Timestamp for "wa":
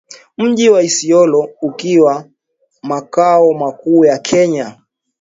0.69-0.81